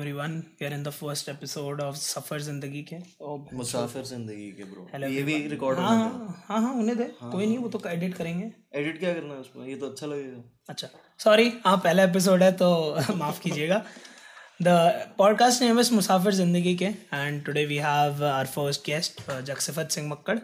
[0.00, 2.98] Everyone we are in the first episode of Safar Zindagi Ke
[3.56, 5.96] Musafir ज़िंदगी के bro Hello ये भी record हाँ
[6.48, 8.50] हाँ हाँ उन्हें दे हाँ, कोई नहीं वो तो एडिट करेंगे
[8.80, 10.88] एडिट क्या करना है उसमें ये तो अच्छा लगेगा अच्छा
[11.24, 12.70] सॉरी हाँ पहला एपिसोड है तो
[13.16, 13.84] माफ़ कीजिएगा
[14.60, 14.72] The
[15.18, 16.88] podcast name is Musafir Zindagi Ke,
[17.18, 20.42] and today we have our first guest, uh, Jaksifat Singh Makkad,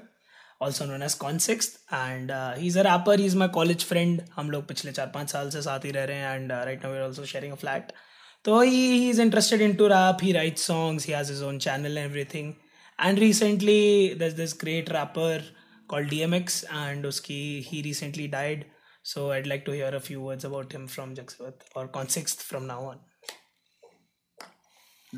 [0.58, 3.16] also known as Consixth, and uh, he's a rapper.
[3.18, 4.22] He's my college friend.
[4.36, 6.86] हम लोग पिछले चार पाँच साल से साथ ही रह रहे हैं and uh, right
[6.86, 7.92] now we're also sharing a flat.
[7.92, 8.15] Uh,
[8.46, 10.20] So he, he's interested into rap.
[10.20, 11.02] He writes songs.
[11.02, 12.54] He has his own channel and everything.
[12.96, 15.42] And recently, there's this great rapper
[15.88, 18.66] called DMX, and uski, he recently died.
[19.02, 22.68] So I'd like to hear a few words about him from Jagswat or Consixth from
[22.68, 23.00] now on.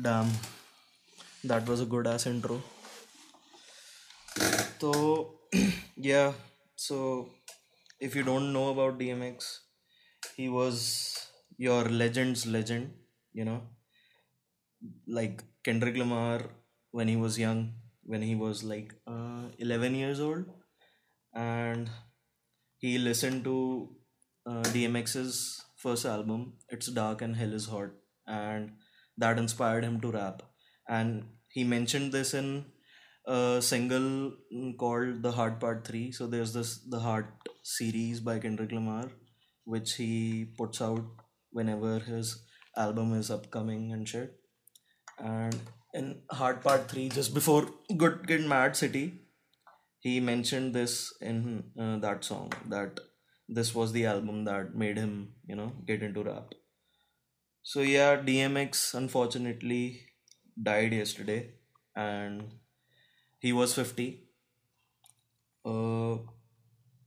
[0.01, 0.31] Damn,
[1.43, 2.63] that was a good ass intro.
[4.79, 5.35] So
[5.95, 6.33] yeah,
[6.75, 7.29] so
[7.99, 9.59] if you don't know about DMX,
[10.35, 11.27] he was
[11.57, 12.93] your legend's legend
[13.33, 13.61] you know
[15.07, 16.41] like Kendrick Lamar
[16.91, 20.45] when he was young, when he was like uh, 11 years old,
[21.33, 21.89] and
[22.77, 23.89] he listened to
[24.45, 27.91] uh, DMX's first album, It's Dark and Hell is Hot,
[28.27, 28.71] and
[29.17, 30.41] that inspired him to rap.
[30.87, 32.65] And he mentioned this in
[33.27, 34.31] a single
[34.79, 36.11] called The Heart Part 3.
[36.11, 39.09] So there's this The Heart series by Kendrick Lamar,
[39.65, 41.05] which he puts out
[41.51, 42.41] whenever his
[42.79, 44.35] album is upcoming and shit.
[45.19, 45.55] And
[45.93, 49.21] in Heart Part 3, just before Good Kid Mad City,
[49.99, 52.99] he mentioned this in uh, that song that
[53.49, 56.53] this was the album that made him, you know, get into rap.
[57.63, 60.01] So, yeah, DMX unfortunately
[60.61, 61.51] died yesterday
[61.95, 62.43] and
[63.39, 64.23] he was 50.
[65.65, 66.17] Uh,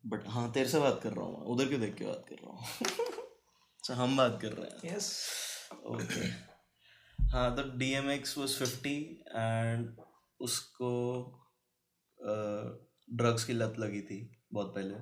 [0.06, 2.52] but हाँ तेरे से बात कर रहा हूँ उधर क्यों देख के बात कर रहा
[2.52, 5.51] हूँ हम बात कर रहे हैं यस yes.
[7.32, 8.96] हाँ तो डी एम एक्स वो फिफ्टी
[9.28, 10.00] एंड
[10.40, 10.90] उसको
[13.16, 14.20] ड्रग्स की लत लगी थी
[14.52, 14.94] बहुत पहले।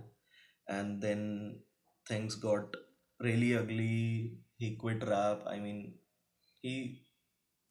[0.77, 1.23] And then
[2.07, 2.77] things got
[3.21, 3.89] really ugly
[4.61, 5.83] he quit rap I mean
[6.65, 6.77] he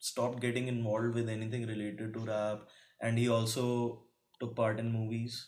[0.02, 2.68] stop getting involved with anything related to rap
[3.04, 3.66] and he also
[4.40, 5.40] took part in movies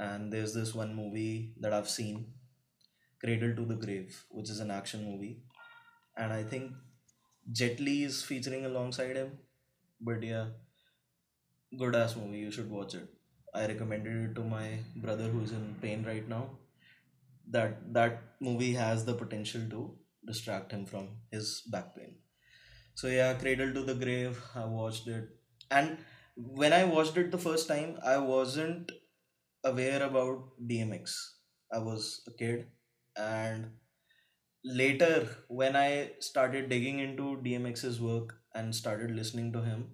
[0.00, 1.30] and there is this one movie
[1.62, 2.22] that I've seen
[3.20, 5.34] cradle to the grave which is an action movie
[6.16, 6.72] and I think
[7.52, 9.38] Jet Li is featuring alongside him.
[10.00, 10.46] But yeah,
[11.78, 12.38] good ass movie.
[12.38, 13.08] You should watch it.
[13.54, 16.50] I recommended it to my brother who's in pain right now.
[17.50, 19.96] That that movie has the potential to
[20.26, 22.16] distract him from his back pain.
[22.94, 24.40] So yeah, Cradle to the Grave.
[24.54, 25.28] I watched it,
[25.70, 25.98] and
[26.36, 28.92] when I watched it the first time, I wasn't
[29.64, 31.16] aware about DMX.
[31.72, 32.66] I was a kid,
[33.16, 33.70] and
[34.64, 39.86] later when i started digging into dmx's work and started listening to him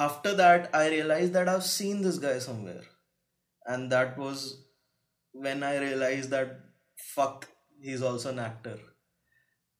[0.00, 2.82] after that i realized that i've seen this guy somewhere.
[3.66, 4.64] And that was
[5.32, 6.60] when i realized that
[7.14, 7.48] fuck
[7.80, 8.78] he's also an actor.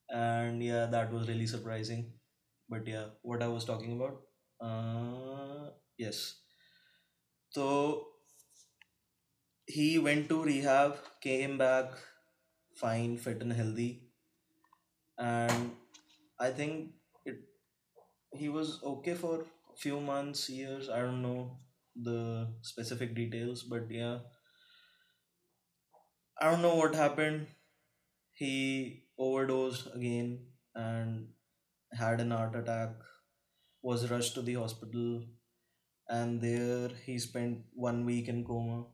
[0.09, 2.13] And yeah that was really surprising.
[2.69, 4.21] But yeah what i was talking about?
[4.61, 6.35] Uh yes.
[7.49, 8.07] So
[9.67, 11.91] he went to rehab came back
[12.75, 14.03] fine, fit, and healthy.
[15.17, 15.71] And
[16.39, 16.91] I think
[17.25, 17.37] it
[18.33, 20.89] he was okay for a few months, years.
[20.89, 21.59] I don't know
[21.95, 24.19] the specific details, but yeah,
[26.39, 27.47] I don't know what happened.
[28.33, 31.29] He overdosed again and
[31.93, 32.91] had an heart attack.
[33.83, 35.23] Was rushed to the hospital,
[36.09, 38.85] and there he spent one week in coma.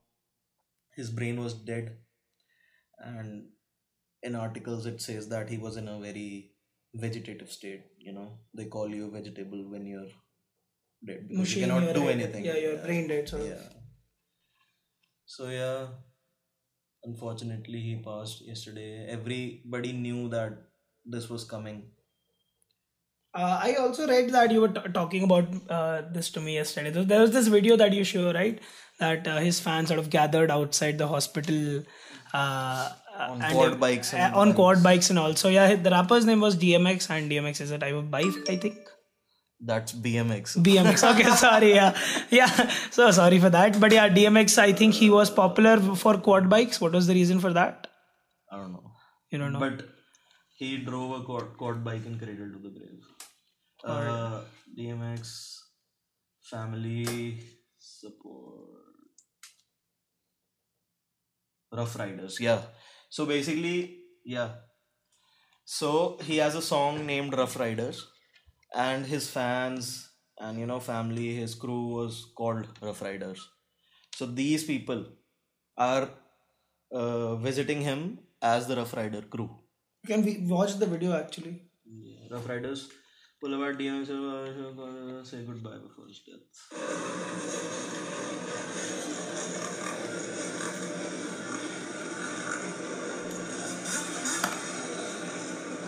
[0.96, 1.98] His brain was dead,
[3.00, 3.50] and
[4.24, 6.52] in articles it says that he was in a very
[6.94, 8.40] vegetative state you know?
[8.54, 10.12] They call you vegetable when you're
[11.06, 12.16] dead because Machine, you cannot do right.
[12.16, 12.46] anything.
[12.46, 13.62] Yeah you're brain dead so yeah.
[15.26, 15.88] So yeah.
[17.04, 19.08] Unfortunately he passed yesterday.
[19.10, 20.54] Everybody knew that
[21.06, 21.84] this was coming.
[23.34, 26.90] Uh, I also read that you were t- talking about uh, this to me yesterday.
[26.90, 28.60] There there was this video that you show, right?
[29.00, 31.84] That uh, his fans sort of gathered outside the hospital
[32.34, 35.50] uh, On quad bikes and uh, on quad bikes and also.
[35.50, 38.78] Yeah, the rapper's name was DMX, and DMX is a type of bike, I think.
[39.70, 41.02] that's bmx BMX.
[41.12, 41.74] Okay, sorry.
[41.74, 41.98] Yeah,
[42.38, 42.70] yeah.
[42.98, 43.80] So sorry for that.
[43.80, 44.58] But yeah, DMX.
[44.58, 46.82] I think he was popular for quad bikes.
[46.82, 47.88] What was the reason for that?
[48.52, 48.92] i don't know
[49.30, 49.60] You don't know.
[49.66, 49.84] But
[50.62, 53.06] he drove a quad, quad bike and cradle to the grave.
[53.84, 54.42] Uh,
[54.80, 55.30] DMX
[56.50, 57.40] family
[57.78, 58.68] support.
[61.72, 62.62] Ruff Ryders, yeah.
[63.12, 63.78] So basically,
[64.26, 64.52] yeah.
[65.66, 68.08] So he has a song named Ruff Ryders,
[68.76, 70.10] and his fans
[70.40, 73.50] and you know family his crew was called Ruff Ryders
[74.16, 75.06] so these people
[75.78, 76.10] are
[76.94, 79.50] uh, visiting him as the Ruff Ryder crew
[80.08, 81.64] Can we watch the video actually?
[82.32, 82.90] Ruff Ryders
[83.42, 86.46] boulevard dmx uh, say goodbye before his death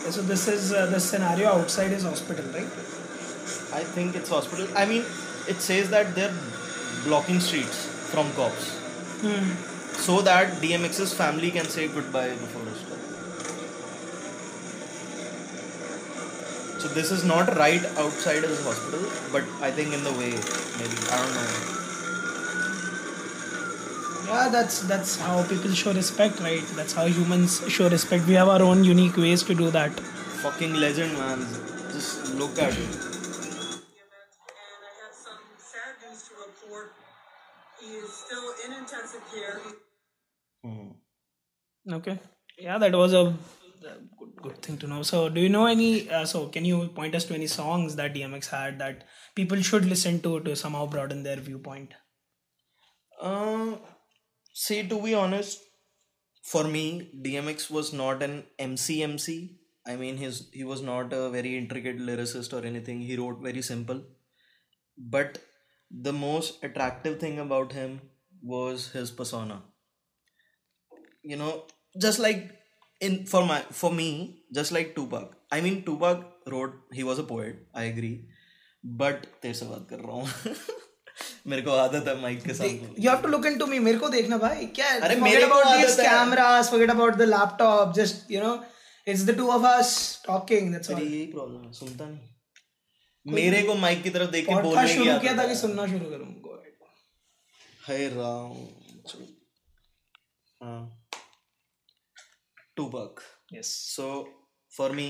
[0.04, 2.74] Okay, so this is uh, the scenario outside his hospital, right?
[3.78, 5.02] i think it's hospital i mean
[5.54, 6.36] it says that they're
[7.06, 7.80] blocking streets
[8.12, 8.68] from cops
[9.24, 9.50] Hmm.
[10.06, 13.04] so that DMX's family can say goodbye before his death.
[16.82, 20.32] So this is not right outside his hospital, but I think in the way,
[20.82, 21.83] maybe I don't know.
[24.34, 26.64] Yeah, that's that's how people show respect, right?
[26.78, 28.26] That's how humans show respect.
[28.28, 30.00] We have our own unique ways to do that.
[30.46, 31.40] Fucking legend, man.
[31.92, 32.78] Just look at it.
[32.80, 33.84] and
[34.88, 36.94] I have some sad news to report.
[37.80, 39.62] He is still in intensive care.
[40.64, 40.90] Hmm.
[42.00, 42.20] Okay.
[42.58, 43.36] Yeah, that was a
[44.20, 45.04] good, good thing to know.
[45.04, 46.10] So, do you know any?
[46.10, 49.86] Uh, so, can you point us to any songs that DMX had that people should
[49.86, 51.94] listen to to somehow broaden their viewpoint?
[53.22, 53.76] Uh,
[54.53, 55.61] see, to be honest,
[56.43, 59.59] for me, DMX was not an MC MC.
[59.87, 63.01] I mean, his he was not a very intricate lyricist or anything.
[63.01, 64.03] He wrote very simple.
[64.97, 65.39] But
[65.91, 68.01] the most attractive thing about him
[68.43, 69.63] was his persona.
[71.23, 71.65] You know,
[72.01, 72.51] just like
[73.01, 75.37] in for my for me, just like Tupac.
[75.51, 76.75] I mean, Tupac wrote.
[76.93, 77.67] He was a poet.
[77.75, 78.17] I agree.
[78.85, 80.55] But तेरे से बात कर रहा हूँ
[81.48, 84.10] मेरे को आदत है माइक के साथ you have to look into me मेरे को
[84.10, 88.42] देखना भाई। क्या अरे मेरे को आदत है। Cameras forget about the laptop just you
[88.44, 88.54] know
[89.08, 89.92] it's the two of us
[90.28, 94.62] talking that's all यही प्रॉब्लम है सुनता नहीं। मेरे को माइक की तरफ़ देख के
[94.62, 96.62] बोलने की शुरू किया था कि सुनना शुरू करूँ गॉड
[97.88, 98.56] हे राम
[100.62, 100.82] हाँ।
[102.76, 103.22] Tupac
[103.54, 104.10] yes so
[104.72, 105.10] for me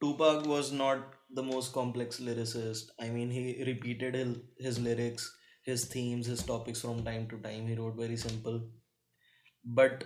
[0.00, 2.90] too Tupac was not the most complex lyricist.
[3.00, 4.14] I mean, he repeated
[4.58, 5.34] his, lyrics,
[5.64, 7.66] his themes, his topics from time to time.
[7.66, 8.62] He wrote very simple,
[9.64, 10.04] but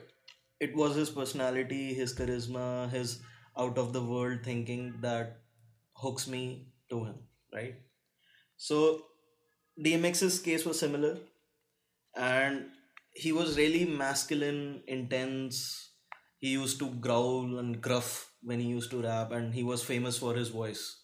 [0.60, 3.20] it was his personality, his charisma, his
[3.58, 5.38] out of the world thinking that
[5.94, 7.16] hooks me to him,
[7.54, 7.76] right?
[8.56, 9.02] So
[9.82, 11.18] DMX's case was similar,
[12.16, 12.66] and
[13.14, 15.90] he was really masculine, intense.
[16.38, 20.18] He used to growl and gruff when he used to rap, and he was famous
[20.18, 21.02] for his voice.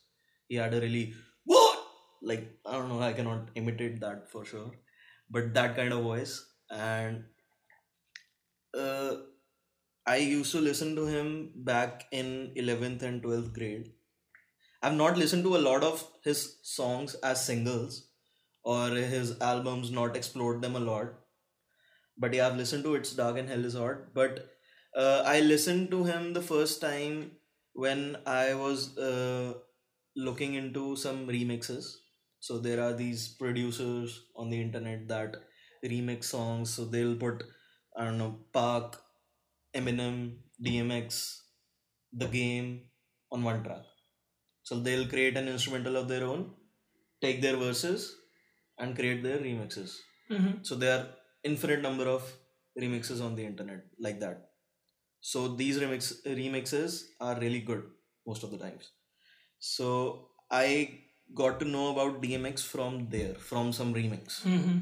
[0.52, 1.04] He had a really
[1.44, 1.78] what
[2.30, 4.72] like I don't know, I cannot imitate that for sure,
[5.30, 6.34] but that kind of voice.
[6.70, 7.24] And
[8.76, 9.16] uh,
[10.06, 13.92] I used to listen to him back in 11th and 12th grade.
[14.82, 18.08] I've not listened to a lot of his songs as singles
[18.64, 21.14] or his albums, not explored them a lot.
[22.16, 24.14] But yeah, I've listened to It's Dark and Hell is Hot.
[24.14, 24.48] But
[24.96, 27.32] uh, I listened to him the first time
[27.74, 29.54] when I was uh,
[30.16, 31.96] looking into some remixes.
[32.40, 35.36] So there are these producers on the internet that
[35.84, 36.70] remix songs.
[36.70, 37.44] So they'll put,
[37.96, 39.00] I don't know, Park,
[39.74, 41.38] Eminem, DMX,
[42.12, 42.82] The Game
[43.30, 43.82] on one track.
[44.62, 46.50] So they'll create an instrumental of their own,
[47.20, 48.14] take their verses,
[48.78, 49.96] and create their remixes.
[50.30, 50.62] Mm-hmm.
[50.62, 51.06] So there are
[51.44, 52.22] infinite number of
[52.80, 54.48] remixes on the internet like that.
[55.20, 57.84] So these remix remixes are really good
[58.26, 58.90] most of the times.
[59.62, 61.00] So I
[61.34, 64.42] got to know about DMX from there, from some remix.
[64.42, 64.78] Mm-hmm.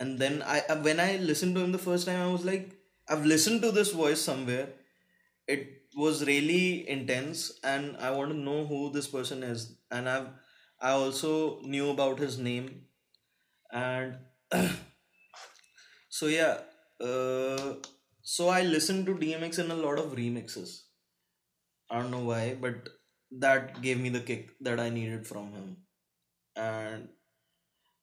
[0.00, 2.70] And then I uh, when I listened to him the first time, I was like,
[3.08, 4.68] I've listened to this voice somewhere.
[5.46, 9.76] It was really intense, and I want to know who this person is.
[9.90, 10.28] And I've
[10.80, 12.70] I also knew about his name,
[13.72, 14.18] and
[16.08, 16.58] so yeah.
[17.00, 17.74] Uh,
[18.22, 20.82] so I listened to DMX in a lot of remixes.
[21.90, 22.88] I don't know why, but
[23.30, 25.76] that gave me the kick that I needed from him.
[26.56, 27.08] And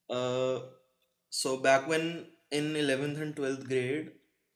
[0.10, 0.60] uh,
[1.30, 4.12] so back when in 11th and 12th grade,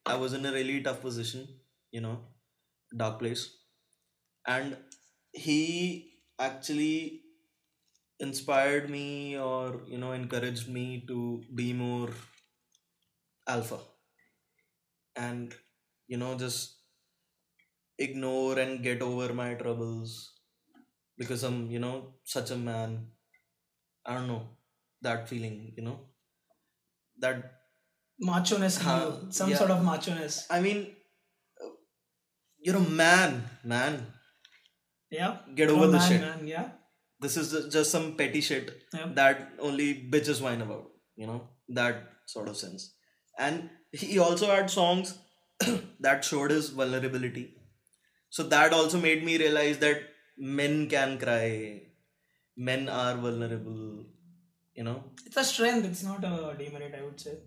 [0.06, 1.48] I was in a really tough position,
[1.92, 2.20] you know,
[2.96, 3.50] dark place.
[4.48, 4.78] And
[5.34, 7.22] he actually
[8.20, 12.12] inspired me or, you know, encouraged me to be more
[13.48, 13.80] alpha
[15.16, 15.54] and,
[16.08, 16.76] you know, just
[18.00, 20.39] ignore and get over my troubles
[21.20, 22.96] because I'm, you know, such a man.
[24.06, 24.44] I don't know
[25.08, 26.00] that feeling, you know,
[27.20, 27.56] that
[28.22, 29.58] Macho-ness, Huh, some yeah.
[29.58, 30.46] sort of macho-ness.
[30.50, 30.80] I mean,
[32.62, 34.08] you're a man, man.
[35.10, 35.38] Yeah.
[35.56, 36.22] Get Oh, over the man, shit.
[36.22, 36.70] Man, yeah.
[37.22, 39.08] this is ju- just some petty shit Yeah.
[39.20, 40.86] that only bitches whine about
[41.22, 41.40] you know
[41.80, 41.96] that
[42.34, 42.84] sort of sense
[43.46, 43.70] and
[44.04, 45.10] he also had songs
[46.06, 47.44] that showed his vulnerability
[48.38, 50.06] so that also made me realize that
[50.40, 51.82] men can cry
[52.56, 54.06] men are vulnerable
[54.74, 55.86] you know It's a strength.
[55.86, 56.96] It's not a demerit.
[57.00, 57.38] I would say.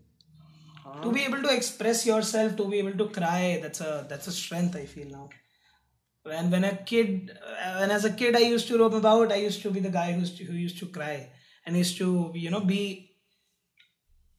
[1.03, 4.33] To be able to express yourself, to be able to cry, that's a that's a
[4.33, 4.77] strength.
[4.77, 5.29] I feel now.
[6.25, 7.37] When when a kid,
[7.79, 9.33] when as a kid, I used to roam about.
[9.33, 11.31] I used to be the guy who used to, who used to cry
[11.65, 13.11] and used to you know be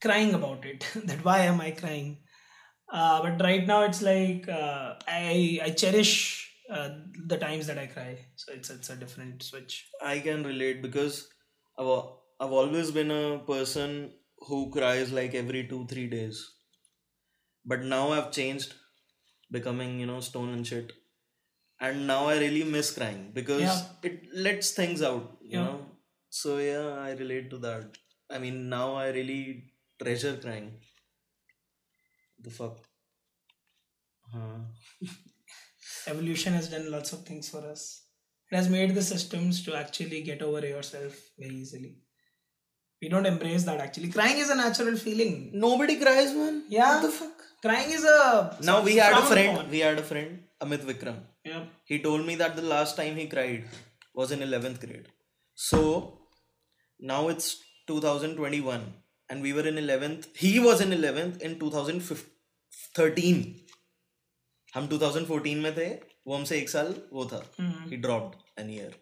[0.00, 0.86] crying about it.
[1.04, 2.18] that why am I crying?
[2.90, 6.90] Uh, but right now it's like uh, I I cherish uh,
[7.26, 8.18] the times that I cry.
[8.36, 9.88] So it's it's a different switch.
[10.02, 11.28] I can relate because
[11.78, 11.86] I've,
[12.40, 16.44] I've always been a person who cries like every two, three days.
[17.64, 18.74] But now I've changed,
[19.50, 20.92] becoming, you know, stone and shit.
[21.80, 23.82] And now I really miss crying because Yeah.
[24.02, 25.64] it lets things out, you Yeah.
[25.64, 25.86] know.
[26.30, 27.98] So yeah, I relate to that.
[28.30, 30.80] I mean, now I really treasure crying.
[32.38, 32.78] The fuck?
[34.32, 34.60] Huh.
[36.06, 38.02] evolution has done lots of things for us.
[38.50, 41.96] It has made the systems to actually get over yourself very easily.
[43.02, 44.08] We don't embrace that actually.
[44.10, 45.50] Crying is a natural feeling.
[45.52, 46.64] Nobody cries, man.
[46.68, 46.94] Yeah.
[46.94, 47.32] What the fuck?
[47.62, 49.56] Crying is a Now we had a friend.
[49.58, 49.70] upon.
[49.70, 51.16] We had a friend, Amit Vikram.
[51.44, 51.64] Yeah.
[51.84, 53.64] He told me that the last time he cried
[54.14, 55.08] was in 11th grade.
[55.54, 56.20] So
[57.00, 58.92] now it's 2021
[59.28, 60.36] and we were in 11th.
[60.36, 63.60] He was in 11th in 2013.
[64.74, 65.88] हम 2014 में थे
[66.26, 68.94] वो हमसे एक साल वो था ही dropped an year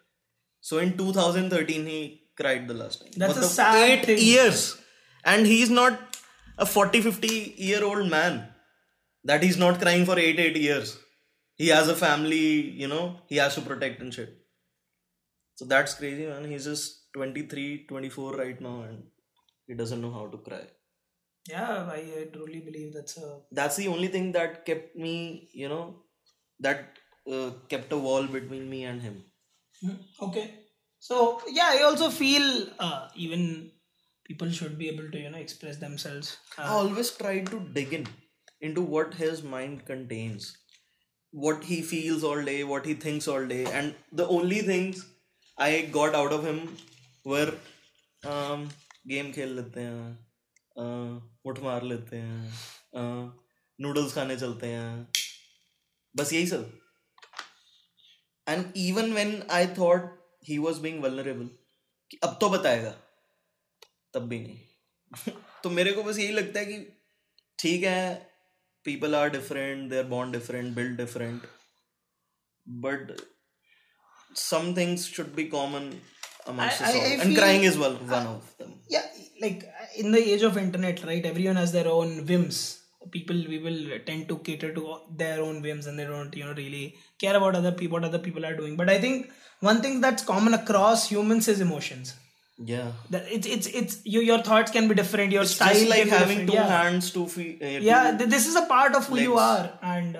[0.64, 2.00] so in 2013 he
[2.36, 3.42] cried the last that's a
[5.24, 6.16] and he is not
[6.58, 8.38] a 40 50 year old man
[9.24, 10.96] that is not crying for eight eight years
[11.60, 12.44] he has a family
[12.82, 14.38] you know he has to protect and shit
[15.58, 19.02] so that's crazy man he is just 23 24 right now and
[19.68, 20.66] he doesn't know how to cry
[21.48, 25.96] yeah I, truly believe that's a that's the only thing that kept me you know
[26.60, 26.98] that
[27.30, 29.24] uh, kept a wall between me and him.
[29.80, 30.54] Hmm, okay.
[30.98, 33.70] So yeah i also feel uh, even
[34.24, 36.36] people should be able to you know express themselves.
[36.58, 38.06] Uh, i always try to dig in
[38.60, 40.56] into what his mind contains
[41.32, 45.06] what he feels all day what he thinks all day and the only things
[45.58, 46.76] i got out of him
[47.24, 47.52] were
[48.24, 48.68] um,
[49.08, 50.16] game khel lete hain
[50.76, 53.02] uh, मुठ मार लेते हैं
[53.78, 55.06] noodles खाने चलते हैं
[56.14, 56.70] बस यही सब
[58.46, 60.10] and even when I thought
[60.48, 61.48] he was being vulnerable
[62.10, 62.90] कि अब तो बताएगा
[64.14, 66.78] तब भी नहीं तो मेरे को बस यही लगता है कि
[67.58, 68.14] ठीक है
[68.84, 71.46] people are different they are born different build different
[72.66, 73.16] but
[74.40, 75.86] some things should be common
[76.50, 77.06] amongst I- us I- all.
[77.08, 78.70] I and feel- crying is one, one of them.
[78.94, 79.08] yeah
[79.42, 79.64] like
[79.96, 82.58] in the age of internet right everyone has their own whims
[83.16, 84.82] people we will tend to cater to
[85.22, 86.84] their own whims and they don't you know really
[87.22, 89.30] care about other people what other people are doing but i think
[89.60, 92.12] one thing that's common across humans is emotions
[92.70, 92.88] Yeah.
[93.12, 96.10] that it's it's it's you, your thoughts can be different your It's style just like
[96.18, 96.68] having two yeah.
[96.74, 97.62] hands, two feet.
[97.68, 100.18] Uh, yeah two- th- this is a part of who you are and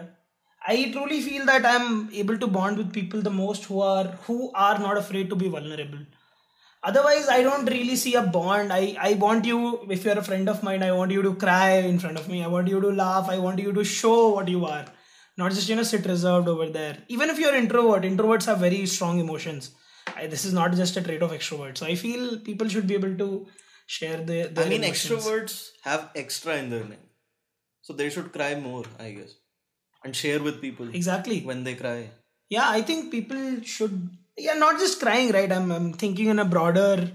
[0.73, 1.87] i truly feel that i'm
[2.23, 5.49] able to bond with people the most who are who are not afraid to be
[5.57, 6.03] vulnerable
[6.91, 9.59] otherwise i don't really see a bond i i want you
[9.97, 12.43] if you're a friend of mine i want you to cry in front of me
[12.45, 14.87] i want you to laugh i want you to show what you are
[15.43, 18.85] not just you know sit reserved over there even if you're introvert introverts have very
[18.87, 19.71] strong emotions
[20.17, 22.95] I, this is not just a trait of extroverts so i feel people should be
[22.95, 23.47] able to
[23.87, 25.25] share their, their I mean, emotions.
[25.25, 27.07] extroverts have extra in their name.
[27.83, 29.33] So they should cry more, I guess.
[30.05, 32.11] And share with people exactly when they cry.
[32.55, 33.97] yeah i think people should
[34.37, 35.51] yeah not just crying right?
[35.51, 37.11] I'm, I'm thinking in a broader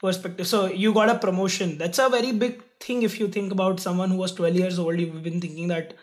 [0.00, 0.46] perspective.
[0.46, 1.78] So you got a promotion.
[1.78, 4.98] That's a very big thing if you think about someone who was 12 years old.
[4.98, 5.94] You've been thinking that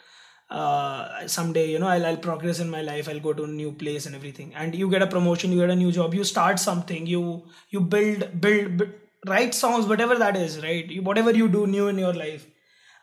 [0.50, 3.10] uh, someday you know I'll, I'll progress in my life.
[3.10, 4.54] I'll go to a new place and everything.
[4.56, 7.82] And you get a promotion you get a new job you start something you you
[7.82, 8.92] build build, build
[9.26, 10.86] write songs whatever that is right?
[10.90, 12.46] You, whatever you do new in your life.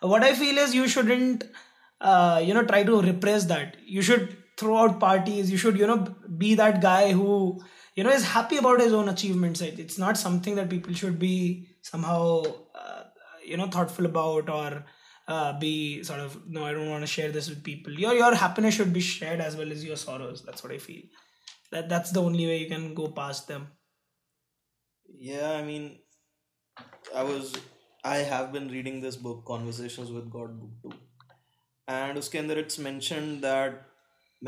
[0.01, 1.45] What i feel is you shouldn't
[2.01, 3.77] uh, you know try to repress that.
[3.85, 5.99] You should throughout parties you should you know
[6.39, 7.61] be that guy who
[7.95, 9.61] you know is happy about his own achievements.
[9.61, 12.43] It's not something that people should be somehow
[12.75, 13.05] uh,
[13.45, 14.85] you know thoughtful about or
[15.29, 17.93] uh, be sort of no i don't want to share this with people.
[17.93, 20.43] Your your happiness should be shared as well as your sorrows.
[20.43, 21.03] That's what i feel.
[21.71, 23.69] That that's the only way you can go past them.
[25.07, 25.99] Yeah i mean
[27.15, 27.53] i was
[28.05, 30.99] i have been reading this book conversations with god book 2
[31.97, 33.77] and uske andar it's mentioned that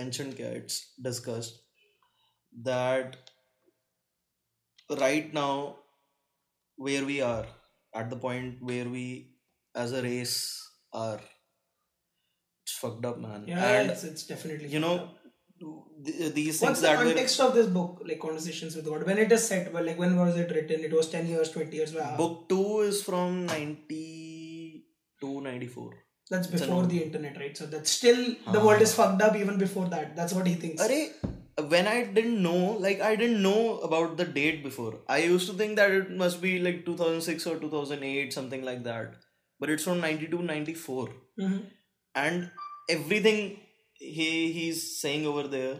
[0.00, 1.60] mentioned it's discussed
[2.68, 3.16] that
[5.00, 5.76] right now
[6.76, 7.46] where we are
[7.94, 9.04] at the point where we
[9.74, 10.36] as a race
[10.92, 11.20] are
[12.62, 14.68] it's fucked up man Yeah, and it's, it's definitely.
[14.68, 14.96] you know
[16.04, 19.04] th- these things What's the context of this book, like Conversations with God?
[19.06, 20.80] When it is set, well, like when was it written?
[20.80, 21.94] It was 10 years, 20 years.
[21.94, 22.16] Wow.
[22.16, 25.94] book 2 is from 92 94
[26.30, 27.56] That's before the internet, right?
[27.56, 30.16] So that's still, the world is fucked up even before that.
[30.16, 30.82] That's what he thinks.
[30.82, 31.12] Arey,
[31.68, 35.00] when I didn't know, like I didn't know about the date before.
[35.08, 39.14] I used to think that it must be like 2006 or 2008, something like that.
[39.60, 41.08] But it's from 92, 94.
[41.40, 41.70] Mhm.
[42.14, 42.50] And
[42.90, 43.58] everything
[43.94, 45.78] he he's saying over there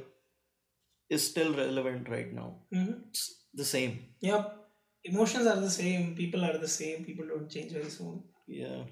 [1.09, 2.49] is still relevant right now.
[2.73, 3.09] Mhm.
[3.09, 3.99] It's the same.
[4.21, 4.53] Yep.
[5.05, 6.15] Emotions are the same.
[6.21, 7.05] People are the same.
[7.05, 8.23] People don't change very soon.
[8.47, 8.85] Yeah.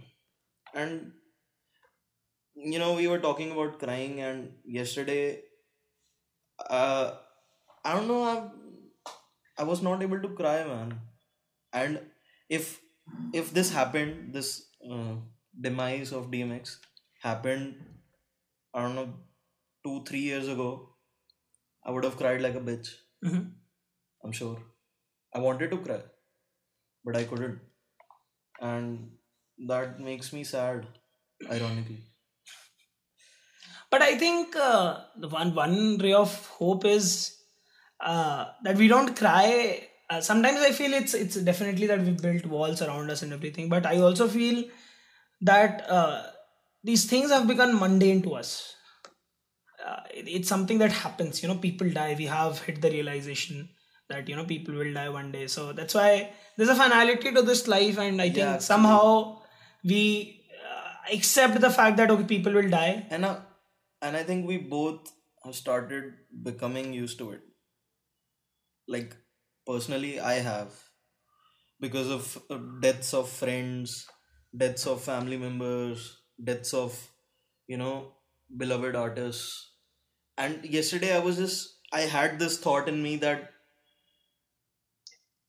[0.74, 1.12] And
[2.56, 5.42] you know, we were talking about crying and yesterday
[6.70, 7.12] uh
[7.84, 8.48] I don't know I
[9.58, 11.00] I was not able to cry man.
[11.72, 12.00] And
[12.48, 12.80] if
[13.32, 14.50] if this happened, this
[14.90, 15.14] uh,
[15.68, 16.78] demise of DMX
[17.22, 17.76] happened
[18.74, 19.14] I don't know
[19.84, 20.90] two, three years ago,
[21.84, 22.90] I would have cried like a bitch.
[23.24, 23.52] Mhm.
[24.24, 24.58] I'm sure.
[25.34, 26.00] I wanted to cry,
[27.04, 27.60] but I couldn't.
[28.60, 29.16] And
[29.68, 30.86] that makes me sad,
[31.50, 32.02] ironically.
[33.94, 37.08] But I think uh, the one one ray of hope is
[38.00, 39.88] uh, that we don't cry.
[40.10, 43.68] Uh, sometimes I feel it's it's definitely that we built walls around us and everything.
[43.76, 44.64] But I also feel
[45.52, 46.22] that uh,
[46.82, 48.74] these things have become mundane to us.
[49.84, 51.42] Uh, it- it's something that happens.
[51.42, 52.14] You know, people die.
[52.18, 53.68] We have hit the realization
[54.08, 55.46] that you know people will die one day.
[55.46, 59.40] So that's why there's a finality to this life, and I think Yeah, somehow
[59.84, 60.02] we
[60.68, 63.06] uh, accept the fact that okay, people will die.
[63.10, 63.36] And uh,
[64.04, 65.12] and I think we both
[65.44, 67.42] have started becoming used to it.
[68.86, 69.16] Like
[69.66, 70.72] personally, I have
[71.80, 74.06] because of uh, deaths of friends,
[74.56, 76.98] deaths of family members, deaths of
[77.66, 78.12] you know
[78.56, 79.70] beloved artists.
[80.38, 83.50] And yesterday, I was just I had this thought in me that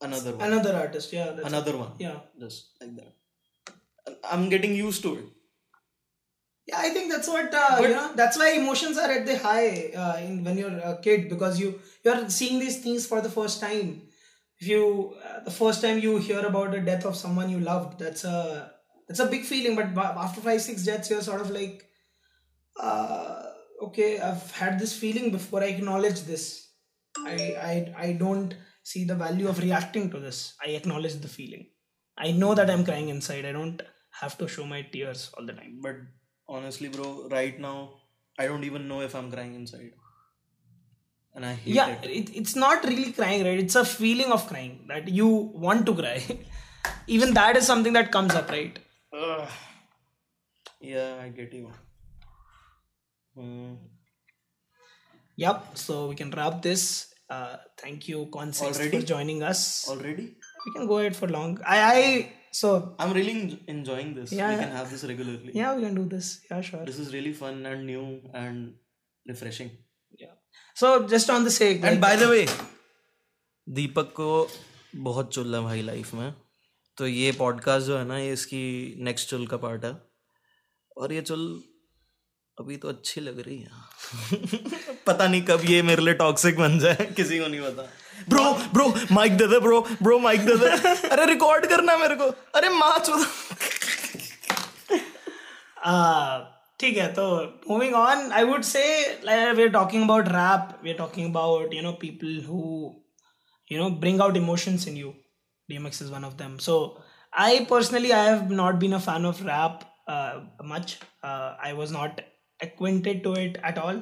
[0.01, 1.35] another one, Another artist, yeah.
[1.51, 2.19] Another one, Yeah.
[2.39, 3.13] just like that.
[4.23, 5.25] I'm getting used to it.
[6.67, 8.13] Yeah, I think that's what uh, you know.
[8.15, 11.79] That's why emotions are at the high uh, in when you're a kid because you
[12.03, 14.01] you're seeing these things for the first time.
[14.59, 17.99] If you uh, the first time you hear about the death of someone you loved,
[17.99, 18.71] that's a
[19.07, 19.75] that's a big feeling.
[19.75, 21.85] But after five six deaths, you're sort of like,
[22.79, 23.43] uh,
[23.83, 25.61] okay, I've had this feeling before.
[25.61, 26.69] I acknowledge this.
[27.19, 27.37] I
[27.71, 30.55] I I don't see the value of reacting to this.
[30.65, 31.67] I acknowledge the feeling.
[32.17, 33.45] I know that I'm crying inside.
[33.45, 33.81] I don't
[34.21, 35.79] have to show my tears all the time.
[35.81, 35.95] But
[36.47, 37.93] honestly, bro, right now,
[38.37, 39.91] I don't even know if I'm crying inside.
[41.33, 42.09] And I hate yeah it.
[42.09, 45.93] it, it's not really crying right it's a feeling of crying that you want to
[45.93, 46.23] cry
[47.07, 48.79] even that is something that comes up right
[49.11, 49.49] Ugh.
[50.79, 51.71] Yeah, I get you.
[53.35, 53.73] Hmm.
[55.35, 60.37] yep so we can wrap this uh thank you concept for joining us Already?
[60.65, 63.33] we can go ahead for long i i so I'm really
[63.73, 64.31] enjoying this.
[64.31, 65.51] Yeah, we can have this regularly.
[65.61, 68.05] yeah we can do this yeah sure This is really fun and new
[68.43, 68.75] and
[69.25, 69.71] refreshing.
[70.19, 70.33] yeah
[70.77, 72.45] so just on the sake and by the way
[73.67, 74.29] Deepak को
[75.09, 76.33] बहुत चुल है भाई life में
[76.97, 78.63] तो ये podcast जो है ना ये इसकी
[79.09, 79.91] नेक्स्ट चुल का पार्ट है
[80.97, 81.41] और ये चुल
[82.57, 87.05] अभी तो अच्छी लग रही है पता नहीं कब ये मेरे लिए टॉक्सिक बन जाए
[87.17, 87.87] किसी को नहीं पता
[88.28, 90.70] ब्रो ब्रो माइक दे दे ब्रो ब्रो माइक दे दे
[91.08, 93.26] अरे रिकॉर्ड करना मेरे को अरे माँ चुद
[95.90, 96.40] uh
[96.80, 97.24] ठीक है तो
[97.70, 98.82] moving on I would say
[99.26, 102.60] we are talking about rap we are talking about you know people who
[103.70, 105.14] you know bring out emotions in you
[105.68, 106.76] dmx is one of them so
[107.32, 111.92] i personally i have not been a fan of rap uh, much uh, i was
[111.92, 112.20] not
[112.60, 114.00] acquainted to it at all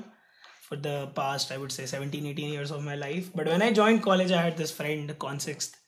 [0.67, 3.31] for the past i would say 17 18 years of my life.
[3.35, 5.79] But when i joined college i had this friend consixth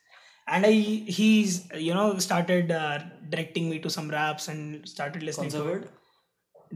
[0.48, 5.52] and i he's you know started uh, directing me to some raps and started listening
[5.52, 5.90] to it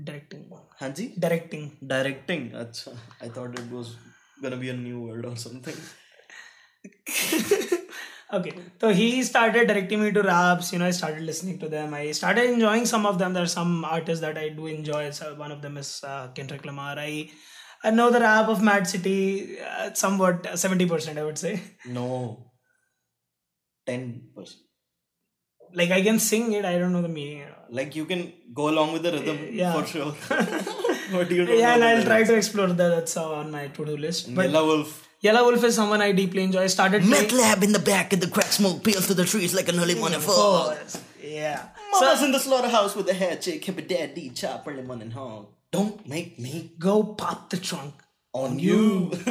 [0.04, 0.50] directing.
[0.80, 1.20] Hanji?
[1.20, 1.78] Directing.
[1.86, 2.52] Directing.
[2.52, 2.96] Achha.
[3.22, 3.96] i thought it was
[4.42, 5.76] gonna be a new word or something.
[8.32, 8.54] Okay.
[8.80, 10.72] So he started directing me to raps.
[10.72, 11.96] You know i started listening to them.
[11.96, 13.34] I started enjoying some of them.
[13.34, 15.10] There are some artists that i do enjoy.
[15.10, 16.94] So one of them is uh, kendrick lamar.
[17.00, 17.32] I
[17.84, 19.20] i know the rap of mad city
[19.60, 21.54] uh, somewhat uh, 70% i would say
[22.00, 22.08] No.
[23.90, 24.02] Ten
[24.36, 24.62] percent.
[25.80, 27.46] like i can sing it i don't know the meaning
[27.78, 28.22] Like you can
[28.60, 29.74] go along with the rhythm Yeah.
[29.76, 30.14] for sure.
[31.16, 33.64] but you don't yeah know and i'll try to explore that that's uh, on my
[33.76, 34.92] to-do list but Yelawolf.
[35.22, 36.62] Yellow Wolf is someone I deeply enjoy.
[36.64, 37.24] I started playing.
[37.24, 39.78] Meth lab in the back and the crack smoke peels to the trees like an
[39.84, 40.78] early morning fog.
[41.22, 41.60] Yeah.
[41.92, 45.48] Mama's in the slaughterhouse with a hair chick, hip a daddy, chop early morning hog.
[45.72, 47.94] Don't make me Go pop the trunk.
[48.34, 49.12] on you.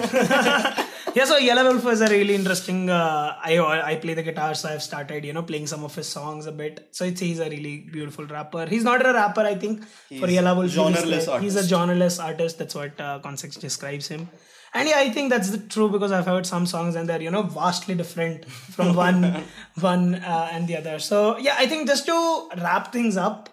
[1.14, 2.90] Yeah, so Yelawolf is a really interesting.
[2.90, 3.58] Uh, I
[3.90, 6.52] I play the guitar, so I've started you know playing some of his songs a
[6.52, 6.88] bit.
[6.92, 8.66] So it's he's a really beautiful rapper.
[8.66, 9.84] He's not a rapper, I think.
[10.20, 11.72] for Yelawolf, genreless he's, like- he's a artist.
[11.74, 12.58] genreless artist.
[12.58, 14.28] That's what uh, Concept describes him.
[14.74, 17.30] And yeah, I think that's the true because I've heard some songs and they're you
[17.30, 18.44] know vastly different
[18.76, 19.44] from one
[19.80, 20.98] one uh, and the other.
[20.98, 23.48] So yeah, I think just to wrap things up,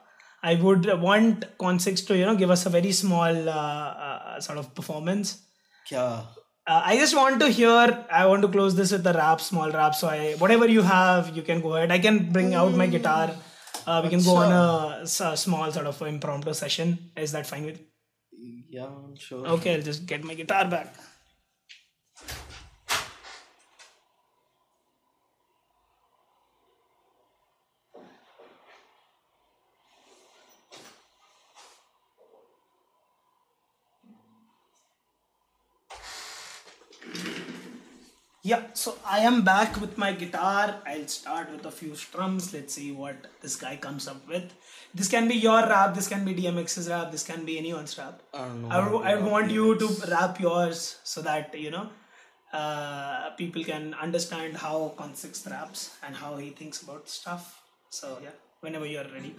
[0.52, 4.60] I would want Concept to you know give us a very small uh, uh, sort
[4.62, 5.42] of performance.
[5.90, 6.04] Kya?
[6.68, 8.06] Uh, I just want to hear.
[8.20, 9.96] I want to close this with a rap, small rap.
[9.96, 11.92] So I, whatever you have, you can go ahead.
[11.92, 13.32] I can bring out my guitar.
[13.88, 17.12] Uh, we can go on a small sort of impromptu session.
[17.16, 17.80] Is that fine with?
[17.80, 18.64] you?
[18.70, 19.46] Yeah, sure.
[19.58, 20.96] Okay, I'll just get my guitar back.
[38.46, 40.76] Yeah, so I am back with my guitar.
[40.86, 42.54] I'll start with a few strums.
[42.54, 44.54] Let's see what this guy comes up with.
[44.94, 48.22] This can be your rap, this can be DMX's rap, this can be anyone's rap.
[48.36, 48.70] I don't know.
[48.70, 50.12] I how would, I would rap want you to DMX.
[50.12, 51.90] rap yours so that you know
[52.54, 57.64] uh, people can understand how Consix raps and how he thinks about stuff.
[57.90, 59.36] So yeah, whenever you're ready.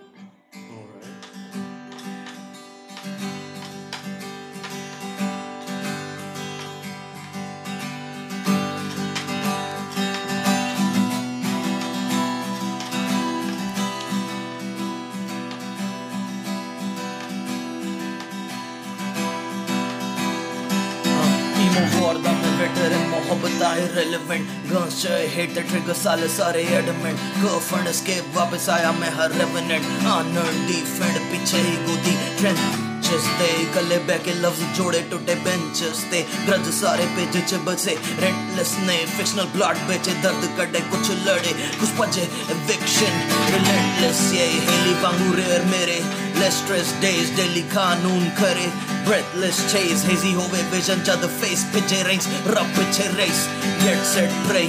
[23.82, 29.38] Irrelevant guns चाहे hate the trigger साले सारे adamant girlfriend escape वापस आया मैं हर
[29.40, 36.04] revenant unearned defend पीछे ही गोदी trenches ते गले बह के लफ्ज जोड़े टूटे benches
[36.12, 41.52] ते ग्रज सारे पेज च बसे rentless ने fictional blood बेचे दर्द कटे कुछ लड़े
[41.80, 43.20] कुछ भजे eviction
[43.56, 46.00] relentless ये हेली वांगू rare मेरे
[46.38, 48.66] लेस स्ट्रेस डेज़ डेली कानून करे।
[49.06, 53.46] ब्रेथलेस चेज हेजी होवे विजन जद फेस पिछे रेंज रब पिछे race
[53.82, 54.64] get set pray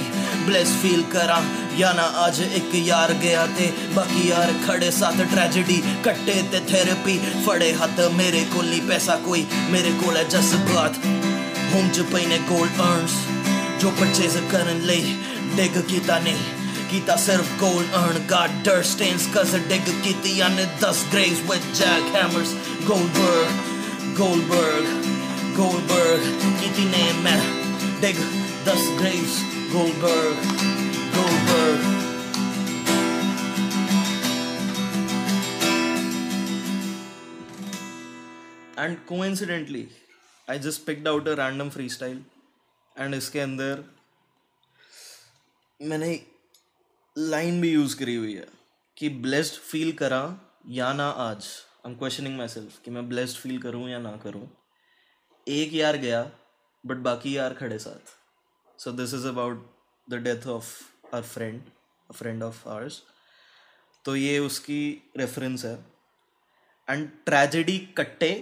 [0.46, 1.40] bless feel करा।
[1.78, 7.18] या ना आज एक यार गया ते, बाकी यार खड़े साथ ट्रेजेडी कट्टे ते थेरेपी
[7.46, 11.02] फड़े हाथ मेरे को नहीं पैसा कोई। मेरे को है जज्बात
[11.74, 13.18] होम च पई ने गोल्ड अर्न्स
[13.80, 14.96] जो परचेज करन ले
[15.56, 16.57] डिग कीता नहीं।
[16.89, 22.15] ਕੀਤਾ ਸਿਰਫ ਗੋਲਡ ਅਰਨ ਗਾਟ ਡਰ ਸਟੇਨਸ ਕਸ ਡਿੱਗ ਕੀਤੀਆਂ ਨੇ 10 graves with jack
[22.15, 22.53] hammers
[22.87, 25.11] Goldberg Goldberg
[25.55, 26.23] Goldberg
[26.61, 27.39] ਕੀਤੀ ਨੇ ਮੈਂ
[28.01, 28.21] dig
[28.67, 29.41] 10 graves
[29.73, 30.45] Goldberg
[31.15, 31.91] Goldberg
[38.77, 39.89] and coincidentally
[40.47, 42.21] I just picked out a random freestyle
[42.95, 43.83] and इसके अंदर
[45.79, 46.11] मैंने
[47.18, 48.46] लाइन भी यूज़ करी हुई है
[48.96, 50.20] कि ब्लेस्ड फील करा
[50.68, 51.46] या ना आज।
[51.86, 54.48] I am questioning myself कि मैं ब्लेस्ड फील करूँ या ना करूँ।
[55.46, 56.22] एक यार गया
[56.84, 58.14] बट बाकी यार खड़े साथ।
[58.78, 59.66] So this is about
[60.08, 60.70] the death of
[61.14, 61.60] our friend
[62.10, 63.02] a friend of ours
[64.04, 64.80] तो ये उसकी
[65.16, 65.74] रेफरेंस है।
[66.88, 68.32] एंड ट्रेजेडी कट्टे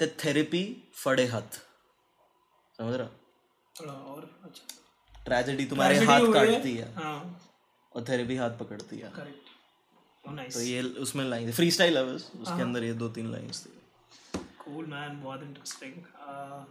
[0.00, 0.64] ते थेरेपी
[0.94, 1.60] फड़े हाथ।
[2.78, 3.08] समझ रहा
[3.76, 7.40] थोड़ा और अच्छा। ट्रेजेडी तुम्हारे हाथ काटती है। हाँ।
[7.98, 12.30] और थेरेपी हाथ पकड़ती है करेक्ट नाइस तो ये उसमें लाइन फ्री स्टाइल है बस।
[12.40, 13.70] उसके अंदर ये दो तीन लाइंस थी।
[14.64, 15.94] कूल मैन बहुत इंटरेस्टिंग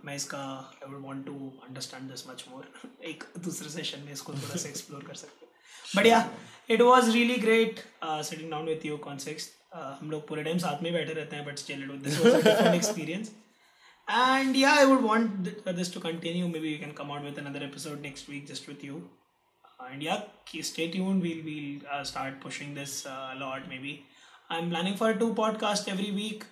[0.06, 0.40] मैं इसका
[0.84, 1.36] I would want to
[1.68, 2.70] understand this much more
[3.12, 5.52] एक दूसरे सेशन में इसको थोड़ा सा एक्सप्लोर कर सकते हैं।
[5.96, 6.20] But yeah
[6.70, 10.92] it was really great sitting down with you कॉन्सेक्स हम लोग पूरे टाइम साथ में
[10.94, 13.32] बैठे रहते हैं but still it this was a different experience
[14.18, 16.44] and yeah i would want th- uh, this to continue.
[16.52, 19.00] Maybe we can come out with another episode next week just with you.
[19.86, 20.22] And yeah
[20.62, 21.22] stay tuned.
[21.22, 24.06] We'll we'll uh, start pushing this uh, a lot maybe.
[24.50, 26.46] I'm planning for two podcasts every week.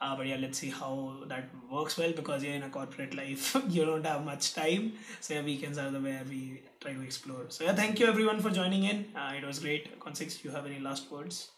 [0.00, 3.56] Uh, but yeah let's see how that works well because you're in a corporate life
[3.68, 4.92] you don't have much time.
[5.20, 7.46] So yeah weekends are the way we try to explore.
[7.48, 9.06] So yeah thank you everyone for joining in.
[9.16, 9.98] Uh, it was great.
[9.98, 11.48] Consix, you have any last words?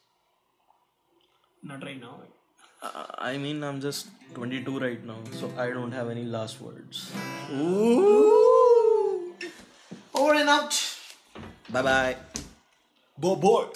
[1.62, 2.22] Not right now.
[2.82, 7.12] Uh, I mean, I'm just 22 right now, so I don't have any last words.
[10.14, 10.72] over and out
[11.72, 12.16] 拜拜，
[13.20, 13.68] 啵啵